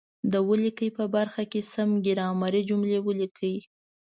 د 0.31 0.33
ولیکئ 0.47 0.89
په 0.97 1.05
برخه 1.15 1.43
کې 1.51 1.61
سمې 1.73 1.97
ګرامري 2.07 2.61
جملې 2.69 2.99
ولیکئ. 3.07 3.55